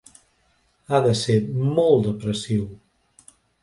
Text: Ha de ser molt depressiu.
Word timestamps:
Ha 0.93 1.03
de 1.09 1.13
ser 1.21 1.37
molt 1.69 2.11
depressiu. 2.11 2.69